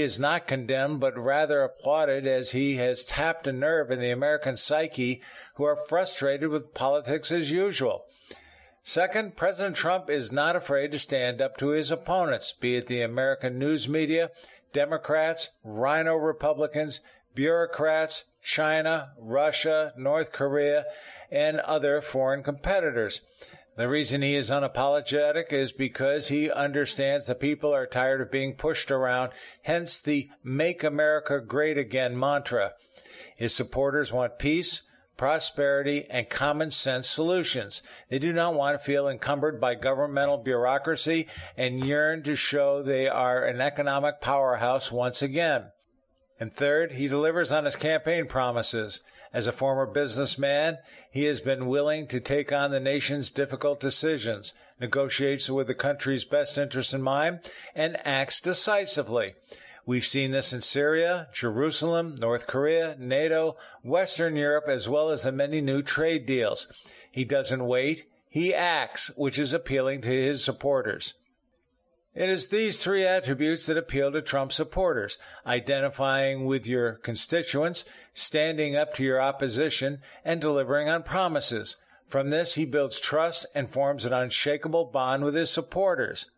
is 0.00 0.18
not 0.18 0.46
condemned, 0.46 1.00
but 1.00 1.18
rather 1.18 1.60
applauded 1.60 2.26
as 2.26 2.52
he 2.52 2.76
has 2.76 3.04
tapped 3.04 3.46
a 3.46 3.52
nerve 3.52 3.90
in 3.90 4.00
the 4.00 4.10
American 4.10 4.56
psyche 4.56 5.20
who 5.56 5.64
are 5.64 5.76
frustrated 5.76 6.48
with 6.48 6.72
politics 6.72 7.30
as 7.30 7.52
usual. 7.52 8.06
Second, 8.82 9.36
President 9.36 9.76
Trump 9.76 10.08
is 10.08 10.32
not 10.32 10.56
afraid 10.56 10.92
to 10.92 10.98
stand 10.98 11.42
up 11.42 11.58
to 11.58 11.68
his 11.68 11.90
opponents, 11.90 12.52
be 12.52 12.76
it 12.76 12.86
the 12.86 13.02
American 13.02 13.58
news 13.58 13.86
media, 13.86 14.30
Democrats, 14.72 15.50
RINO 15.62 16.16
Republicans, 16.16 17.02
bureaucrats, 17.34 18.24
China, 18.42 19.10
Russia, 19.20 19.92
North 19.98 20.32
Korea, 20.32 20.86
and 21.30 21.60
other 21.60 22.00
foreign 22.00 22.42
competitors. 22.42 23.20
The 23.76 23.88
reason 23.88 24.22
he 24.22 24.34
is 24.34 24.50
unapologetic 24.50 25.52
is 25.52 25.70
because 25.70 26.28
he 26.28 26.50
understands 26.50 27.26
the 27.26 27.36
people 27.36 27.72
are 27.72 27.86
tired 27.86 28.20
of 28.20 28.30
being 28.30 28.54
pushed 28.54 28.90
around, 28.90 29.30
hence 29.62 30.00
the 30.00 30.28
Make 30.42 30.82
America 30.82 31.40
Great 31.40 31.78
Again 31.78 32.18
mantra. 32.18 32.72
His 33.36 33.54
supporters 33.54 34.12
want 34.12 34.40
peace, 34.40 34.82
prosperity, 35.16 36.06
and 36.10 36.28
common 36.28 36.72
sense 36.72 37.08
solutions. 37.08 37.82
They 38.08 38.18
do 38.18 38.32
not 38.32 38.54
want 38.54 38.76
to 38.76 38.84
feel 38.84 39.06
encumbered 39.06 39.60
by 39.60 39.76
governmental 39.76 40.38
bureaucracy 40.38 41.28
and 41.56 41.84
yearn 41.84 42.24
to 42.24 42.34
show 42.34 42.82
they 42.82 43.06
are 43.06 43.44
an 43.44 43.60
economic 43.60 44.20
powerhouse 44.20 44.90
once 44.90 45.22
again. 45.22 45.66
And 46.40 46.52
third, 46.52 46.92
he 46.92 47.06
delivers 47.06 47.52
on 47.52 47.64
his 47.64 47.76
campaign 47.76 48.26
promises. 48.26 49.04
As 49.32 49.46
a 49.46 49.52
former 49.52 49.86
businessman, 49.86 50.78
he 51.10 51.24
has 51.24 51.40
been 51.40 51.66
willing 51.66 52.06
to 52.08 52.20
take 52.20 52.52
on 52.52 52.70
the 52.70 52.80
nation's 52.80 53.30
difficult 53.30 53.80
decisions, 53.80 54.54
negotiates 54.80 55.50
with 55.50 55.66
the 55.66 55.74
country's 55.74 56.24
best 56.24 56.56
interests 56.56 56.94
in 56.94 57.02
mind, 57.02 57.40
and 57.74 57.96
acts 58.06 58.40
decisively. 58.40 59.34
We've 59.84 60.04
seen 60.04 60.32
this 60.32 60.52
in 60.52 60.60
Syria, 60.60 61.28
Jerusalem, 61.32 62.14
North 62.18 62.46
Korea, 62.46 62.94
NATO, 62.98 63.56
Western 63.82 64.36
Europe, 64.36 64.68
as 64.68 64.88
well 64.88 65.10
as 65.10 65.22
the 65.22 65.32
many 65.32 65.60
new 65.60 65.82
trade 65.82 66.26
deals. 66.26 66.66
He 67.10 67.24
doesn't 67.24 67.66
wait, 67.66 68.04
he 68.28 68.54
acts, 68.54 69.10
which 69.16 69.38
is 69.38 69.52
appealing 69.52 70.02
to 70.02 70.10
his 70.10 70.44
supporters. 70.44 71.14
It 72.14 72.28
is 72.28 72.48
these 72.48 72.82
three 72.82 73.04
attributes 73.04 73.66
that 73.66 73.76
appeal 73.76 74.10
to 74.12 74.20
Trump 74.20 74.52
supporters 74.52 75.18
identifying 75.46 76.46
with 76.46 76.66
your 76.66 76.94
constituents, 76.94 77.84
standing 78.18 78.74
up 78.74 78.92
to 78.94 79.04
your 79.04 79.20
opposition, 79.20 80.00
and 80.24 80.40
delivering 80.40 80.88
on 80.88 81.02
promises. 81.04 81.76
From 82.04 82.30
this, 82.30 82.54
he 82.54 82.64
builds 82.64 82.98
trust 82.98 83.46
and 83.54 83.70
forms 83.70 84.04
an 84.04 84.12
unshakable 84.12 84.86
bond 84.86 85.24
with 85.24 85.34
his 85.34 85.50
supporters. 85.50 86.30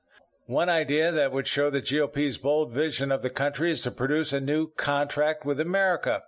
One 0.47 0.69
idea 0.69 1.11
that 1.11 1.33
would 1.33 1.47
show 1.47 1.71
the 1.71 1.81
GOP's 1.81 2.37
bold 2.37 2.73
vision 2.73 3.11
of 3.11 3.23
the 3.23 3.31
country 3.31 3.71
is 3.71 3.81
to 3.83 3.91
produce 3.91 4.33
a 4.33 4.41
new 4.41 4.69
contract 4.73 5.47
with 5.47 5.61
America. 5.61 6.23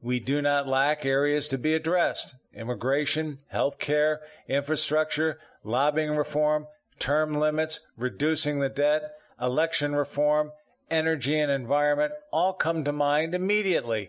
We 0.00 0.20
do 0.20 0.40
not 0.40 0.68
lack 0.68 1.04
areas 1.04 1.48
to 1.48 1.58
be 1.58 1.74
addressed 1.74 2.36
immigration, 2.54 3.38
health 3.48 3.78
care, 3.78 4.22
infrastructure, 4.48 5.38
lobbying 5.62 6.12
reform, 6.12 6.68
term 6.98 7.34
limits, 7.34 7.80
reducing 7.98 8.60
the 8.60 8.70
debt, 8.70 9.12
election 9.38 9.94
reform, 9.94 10.52
energy, 10.90 11.38
and 11.38 11.50
environment 11.50 12.12
all 12.32 12.54
come 12.54 12.84
to 12.84 12.92
mind 12.92 13.34
immediately. 13.34 14.08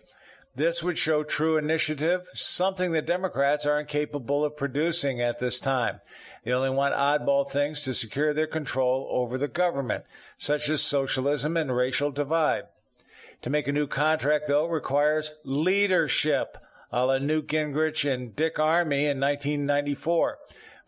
This 0.58 0.82
would 0.82 0.98
show 0.98 1.22
true 1.22 1.56
initiative, 1.56 2.26
something 2.34 2.90
the 2.90 3.00
Democrats 3.00 3.64
are 3.64 3.78
incapable 3.78 4.44
of 4.44 4.56
producing 4.56 5.20
at 5.20 5.38
this 5.38 5.60
time. 5.60 6.00
They 6.42 6.50
only 6.50 6.70
want 6.70 6.96
oddball 6.96 7.48
things 7.48 7.84
to 7.84 7.94
secure 7.94 8.34
their 8.34 8.48
control 8.48 9.06
over 9.08 9.38
the 9.38 9.46
government, 9.46 10.02
such 10.36 10.68
as 10.68 10.82
socialism 10.82 11.56
and 11.56 11.76
racial 11.76 12.10
divide. 12.10 12.64
To 13.42 13.50
make 13.50 13.68
a 13.68 13.72
new 13.72 13.86
contract, 13.86 14.48
though, 14.48 14.66
requires 14.66 15.36
leadership, 15.44 16.58
a 16.90 17.06
la 17.06 17.18
Newt 17.18 17.46
Gingrich 17.46 18.04
and 18.12 18.34
Dick 18.34 18.56
Armey 18.56 19.02
in 19.02 19.20
1994. 19.20 20.38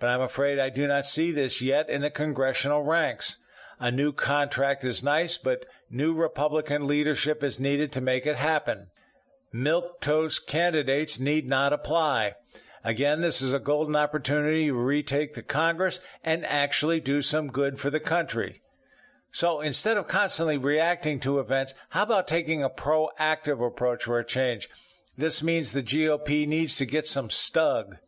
But 0.00 0.08
I'm 0.08 0.20
afraid 0.20 0.58
I 0.58 0.70
do 0.70 0.88
not 0.88 1.06
see 1.06 1.30
this 1.30 1.62
yet 1.62 1.88
in 1.88 2.00
the 2.00 2.10
congressional 2.10 2.82
ranks. 2.82 3.36
A 3.78 3.92
new 3.92 4.10
contract 4.10 4.82
is 4.82 5.04
nice, 5.04 5.36
but 5.36 5.64
new 5.88 6.12
Republican 6.12 6.88
leadership 6.88 7.44
is 7.44 7.60
needed 7.60 7.92
to 7.92 8.00
make 8.00 8.26
it 8.26 8.34
happen. 8.34 8.88
Milk 9.52 10.00
toast 10.00 10.46
candidates 10.46 11.18
need 11.18 11.48
not 11.48 11.72
apply. 11.72 12.34
Again, 12.84 13.20
this 13.20 13.42
is 13.42 13.52
a 13.52 13.58
golden 13.58 13.96
opportunity 13.96 14.66
to 14.66 14.74
retake 14.74 15.34
the 15.34 15.42
Congress 15.42 16.00
and 16.24 16.46
actually 16.46 17.00
do 17.00 17.20
some 17.20 17.48
good 17.48 17.78
for 17.78 17.90
the 17.90 18.00
country. 18.00 18.62
So 19.32 19.60
instead 19.60 19.96
of 19.96 20.08
constantly 20.08 20.56
reacting 20.56 21.20
to 21.20 21.38
events, 21.38 21.74
how 21.90 22.04
about 22.04 22.26
taking 22.26 22.62
a 22.62 22.70
proactive 22.70 23.64
approach 23.64 24.04
for 24.04 24.18
a 24.18 24.24
change? 24.24 24.68
This 25.16 25.42
means 25.42 25.72
the 25.72 25.82
GOP 25.82 26.46
needs 26.46 26.76
to 26.76 26.86
get 26.86 27.06
some 27.06 27.28
stug. 27.28 27.98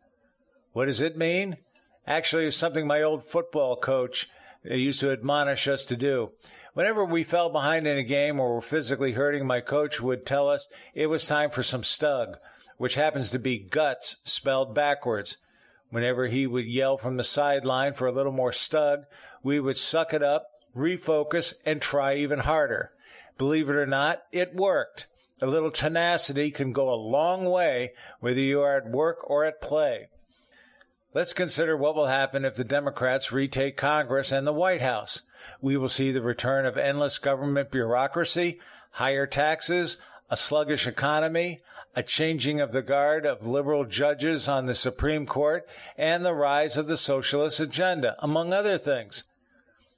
What 0.71 0.85
does 0.85 1.01
it 1.01 1.17
mean? 1.17 1.57
Actually, 2.07 2.47
it's 2.47 2.57
something 2.57 2.87
my 2.87 3.01
old 3.01 3.23
football 3.23 3.75
coach 3.75 4.27
used 4.63 4.99
to 5.01 5.11
admonish 5.11 5.67
us 5.67 5.85
to 5.85 5.95
do. 5.95 6.31
Whenever 6.73 7.05
we 7.05 7.23
fell 7.23 7.49
behind 7.49 7.85
in 7.85 7.97
a 7.97 8.03
game 8.03 8.39
or 8.39 8.55
were 8.55 8.61
physically 8.61 9.11
hurting, 9.11 9.45
my 9.45 9.61
coach 9.61 10.01
would 10.01 10.25
tell 10.25 10.49
us 10.49 10.67
it 10.95 11.07
was 11.07 11.25
time 11.25 11.51
for 11.51 11.61
some 11.61 11.83
stug, 11.83 12.35
which 12.77 12.95
happens 12.95 13.29
to 13.29 13.39
be 13.39 13.59
guts 13.59 14.17
spelled 14.23 14.73
backwards. 14.73 15.37
Whenever 15.91 16.27
he 16.27 16.47
would 16.47 16.65
yell 16.65 16.97
from 16.97 17.17
the 17.17 17.23
sideline 17.23 17.93
for 17.93 18.07
a 18.07 18.11
little 18.11 18.31
more 18.31 18.51
stug, 18.51 19.03
we 19.43 19.59
would 19.59 19.77
suck 19.77 20.13
it 20.13 20.23
up, 20.23 20.47
refocus, 20.75 21.53
and 21.63 21.79
try 21.79 22.15
even 22.15 22.39
harder. 22.39 22.89
Believe 23.37 23.69
it 23.69 23.75
or 23.75 23.85
not, 23.85 24.23
it 24.31 24.55
worked. 24.55 25.05
A 25.41 25.45
little 25.45 25.71
tenacity 25.71 26.49
can 26.49 26.71
go 26.71 26.91
a 26.91 26.95
long 26.95 27.45
way 27.45 27.91
whether 28.19 28.39
you 28.39 28.61
are 28.61 28.77
at 28.77 28.89
work 28.89 29.29
or 29.29 29.45
at 29.45 29.61
play. 29.61 30.07
Let's 31.13 31.33
consider 31.33 31.77
what 31.77 31.95
will 31.95 32.07
happen 32.07 32.43
if 32.43 32.55
the 32.55 32.63
Democrats 32.63 33.31
retake 33.31 33.77
Congress 33.77 34.31
and 34.31 34.47
the 34.47 34.53
White 34.53 34.81
House. 34.81 35.21
We 35.61 35.77
will 35.77 35.89
see 35.89 36.11
the 36.11 36.21
return 36.21 36.65
of 36.65 36.77
endless 36.77 37.17
government 37.17 37.71
bureaucracy, 37.71 38.59
higher 38.91 39.25
taxes, 39.25 39.97
a 40.29 40.37
sluggish 40.37 40.87
economy, 40.87 41.59
a 41.95 42.03
changing 42.03 42.59
of 42.59 42.71
the 42.71 42.81
guard 42.81 43.25
of 43.25 43.45
liberal 43.45 43.85
judges 43.85 44.47
on 44.47 44.65
the 44.65 44.75
Supreme 44.75 45.25
Court, 45.25 45.67
and 45.97 46.25
the 46.25 46.33
rise 46.33 46.75
of 46.75 46.87
the 46.87 46.97
socialist 46.97 47.59
agenda, 47.59 48.15
among 48.19 48.51
other 48.51 48.77
things. 48.77 49.23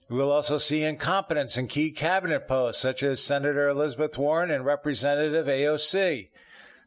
We 0.09 0.17
will 0.17 0.31
also 0.31 0.57
see 0.57 0.83
incompetence 0.83 1.57
in 1.57 1.67
key 1.67 1.91
cabinet 1.91 2.47
posts, 2.47 2.81
such 2.81 3.01
as 3.01 3.23
Senator 3.23 3.69
Elizabeth 3.69 4.17
Warren 4.17 4.51
and 4.51 4.65
Representative 4.65 5.47
AOC. 5.47 6.29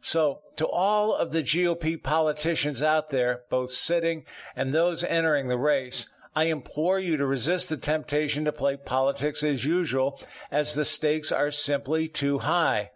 So, 0.00 0.40
to 0.56 0.66
all 0.66 1.14
of 1.14 1.32
the 1.32 1.42
GOP 1.42 2.00
politicians 2.00 2.82
out 2.82 3.10
there, 3.10 3.42
both 3.50 3.72
sitting 3.72 4.24
and 4.54 4.72
those 4.72 5.02
entering 5.02 5.48
the 5.48 5.58
race, 5.58 6.08
I 6.34 6.44
implore 6.44 7.00
you 7.00 7.16
to 7.16 7.26
resist 7.26 7.68
the 7.68 7.76
temptation 7.76 8.44
to 8.44 8.52
play 8.52 8.76
politics 8.76 9.42
as 9.42 9.64
usual, 9.64 10.20
as 10.50 10.74
the 10.74 10.84
stakes 10.84 11.32
are 11.32 11.50
simply 11.50 12.08
too 12.08 12.38
high. 12.38 12.90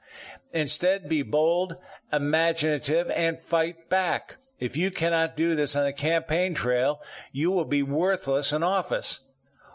Instead, 0.52 1.08
be 1.08 1.22
bold, 1.22 1.76
imaginative, 2.12 3.10
and 3.10 3.40
fight 3.40 3.88
back. 3.88 4.36
If 4.60 4.76
you 4.76 4.90
cannot 4.90 5.36
do 5.36 5.56
this 5.56 5.74
on 5.74 5.84
the 5.84 5.92
campaign 5.92 6.54
trail, 6.54 7.00
you 7.32 7.50
will 7.50 7.64
be 7.64 7.82
worthless 7.82 8.52
in 8.52 8.62
office. 8.62 9.20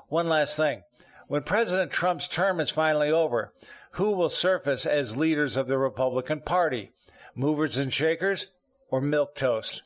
One 0.08 0.30
last 0.30 0.56
thing. 0.56 0.84
When 1.28 1.44
President 1.44 1.92
Trump's 1.92 2.28
term 2.30 2.62
is 2.62 2.70
finally 2.70 3.12
over, 3.12 3.52
who 3.92 4.12
will 4.12 4.30
surface 4.30 4.86
as 4.86 5.18
leaders 5.18 5.58
of 5.58 5.68
the 5.68 5.78
Republican 5.78 6.40
Party? 6.42 6.92
Movers 7.36 7.78
and 7.78 7.92
shakers 7.92 8.54
or 8.90 9.02
milk 9.02 9.36
toast? 9.36 9.82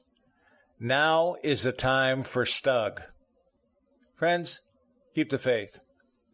Now 0.80 1.36
is 1.42 1.64
the 1.64 1.72
time 1.72 2.22
for 2.22 2.46
Stug. 2.46 3.02
Friends, 4.22 4.62
keep 5.16 5.32
the 5.32 5.40
faith. 5.40 5.80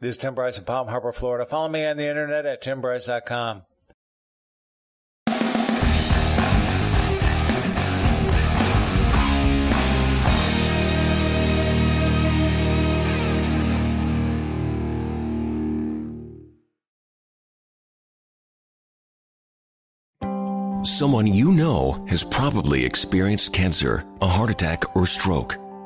This 0.01 0.15
is 0.15 0.17
Tim 0.17 0.35
Bryce 0.35 0.57
in 0.57 0.65
Palm 0.65 0.89
Harbor, 0.89 1.13
Florida. 1.13 1.45
Follow 1.45 1.69
me 1.69 1.85
on 1.85 1.95
the 1.95 2.05
internet 2.05 2.45
at 2.45 2.61
timbryce.com. 2.61 3.61
Someone 20.83 21.25
you 21.25 21.53
know 21.53 22.05
has 22.09 22.25
probably 22.25 22.83
experienced 22.83 23.53
cancer, 23.53 24.03
a 24.21 24.27
heart 24.27 24.49
attack, 24.49 24.93
or 24.93 25.05
stroke. 25.05 25.57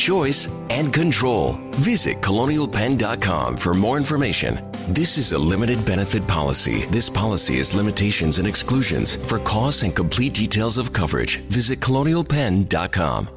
choice, 0.00 0.48
and 0.70 0.92
control. 0.92 1.58
Visit 1.72 2.20
colonialpenn.com 2.22 3.56
for 3.56 3.74
more 3.74 3.96
information. 3.96 4.58
This 4.88 5.18
is 5.18 5.32
a 5.32 5.38
limited 5.38 5.84
benefit 5.84 6.26
policy. 6.26 6.86
This 6.86 7.08
policy 7.08 7.58
has 7.58 7.74
limitations 7.74 8.38
and 8.38 8.48
exclusions. 8.48 9.14
For 9.14 9.38
costs 9.40 9.82
and 9.82 9.94
complete 9.94 10.34
details 10.34 10.78
of 10.78 10.92
coverage, 10.92 11.36
visit 11.50 11.78
colonialpenn.com. 11.78 13.28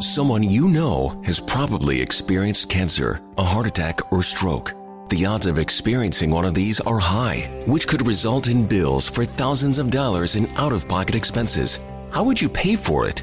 Someone 0.00 0.42
you 0.42 0.68
know 0.68 1.22
has 1.24 1.38
probably 1.38 2.00
experienced 2.00 2.68
cancer, 2.68 3.20
a 3.38 3.44
heart 3.44 3.66
attack, 3.66 4.12
or 4.12 4.22
stroke. 4.22 4.72
The 5.10 5.24
odds 5.26 5.46
of 5.46 5.58
experiencing 5.58 6.30
one 6.30 6.44
of 6.44 6.54
these 6.54 6.80
are 6.80 6.98
high, 6.98 7.62
which 7.66 7.86
could 7.86 8.06
result 8.06 8.48
in 8.48 8.66
bills 8.66 9.08
for 9.08 9.24
thousands 9.24 9.78
of 9.78 9.90
dollars 9.90 10.34
in 10.34 10.48
out 10.56 10.72
of 10.72 10.88
pocket 10.88 11.14
expenses. 11.14 11.78
How 12.10 12.24
would 12.24 12.40
you 12.40 12.48
pay 12.48 12.74
for 12.74 13.06
it? 13.06 13.22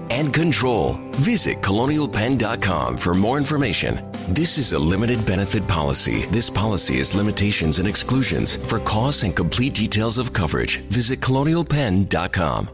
and 0.11 0.33
control. 0.33 0.99
Visit 1.13 1.61
colonialpenn.com 1.61 2.97
for 2.97 3.15
more 3.15 3.37
information. 3.37 3.99
This 4.27 4.57
is 4.57 4.73
a 4.73 4.79
limited 4.79 5.25
benefit 5.25 5.67
policy. 5.67 6.27
This 6.31 6.49
policy 6.49 6.97
has 6.97 7.15
limitations 7.15 7.79
and 7.79 7.87
exclusions. 7.87 8.57
For 8.57 8.79
costs 8.79 9.23
and 9.23 9.35
complete 9.35 9.73
details 9.73 10.17
of 10.17 10.33
coverage, 10.33 10.77
visit 10.91 11.19
colonialpenn.com. 11.21 12.69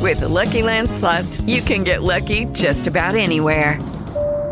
With 0.00 0.20
the 0.20 0.28
Lucky 0.28 0.62
Land 0.62 0.90
slots, 0.90 1.40
you 1.42 1.60
can 1.60 1.82
get 1.82 2.02
lucky 2.02 2.44
just 2.52 2.86
about 2.86 3.16
anywhere. 3.16 3.78